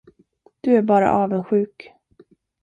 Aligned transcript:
Du 0.61 0.75
är 0.77 0.81
bara 0.81 1.11
avundsjuk. 1.11 1.91